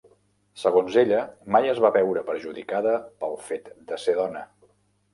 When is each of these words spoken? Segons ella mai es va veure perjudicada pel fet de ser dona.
Segons 0.61 0.97
ella 1.01 1.19
mai 1.57 1.71
es 1.75 1.83
va 1.85 1.93
veure 1.99 2.25
perjudicada 2.33 2.97
pel 3.23 3.39
fet 3.53 3.73
de 3.93 4.05
ser 4.09 4.21
dona. 4.25 4.47